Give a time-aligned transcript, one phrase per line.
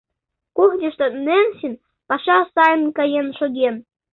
[0.55, 1.73] Кухньышто Ненсин
[2.09, 3.75] паша сайын каен шоген.